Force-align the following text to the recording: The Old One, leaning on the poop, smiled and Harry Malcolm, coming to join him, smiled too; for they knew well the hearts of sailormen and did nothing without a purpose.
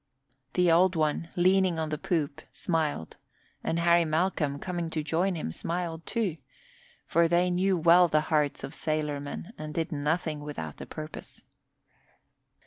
The 0.53 0.71
Old 0.71 0.95
One, 0.95 1.29
leaning 1.35 1.77
on 1.77 1.89
the 1.89 1.97
poop, 1.99 2.41
smiled 2.51 3.17
and 3.63 3.77
Harry 3.77 4.03
Malcolm, 4.03 4.57
coming 4.57 4.89
to 4.89 5.03
join 5.03 5.35
him, 5.35 5.51
smiled 5.51 6.07
too; 6.07 6.37
for 7.05 7.27
they 7.27 7.51
knew 7.51 7.77
well 7.77 8.07
the 8.07 8.21
hearts 8.21 8.63
of 8.63 8.73
sailormen 8.73 9.53
and 9.59 9.75
did 9.75 9.91
nothing 9.91 10.39
without 10.39 10.81
a 10.81 10.87
purpose. 10.87 11.43